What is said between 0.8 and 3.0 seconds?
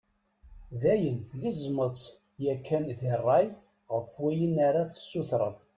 D ayen tgezmeḍ-tt yakan